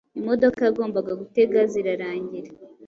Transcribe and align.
imodoka 0.19 0.59
yagombaga 0.67 1.11
gutega 1.21 1.57
zirarangira 1.71 2.49